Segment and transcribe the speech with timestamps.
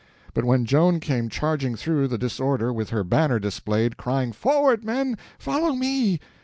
[0.33, 5.75] But when Joan came charging through the disorder with her banner displayed, crying "Forward, men—follow
[5.75, 6.19] me!"